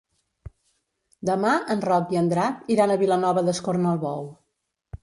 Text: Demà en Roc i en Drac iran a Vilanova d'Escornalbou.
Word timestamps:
Demà 1.31 1.51
en 1.75 1.83
Roc 1.91 2.17
i 2.17 2.21
en 2.23 2.33
Drac 2.33 2.75
iran 2.77 2.95
a 2.95 2.99
Vilanova 3.05 3.47
d'Escornalbou. 3.51 4.29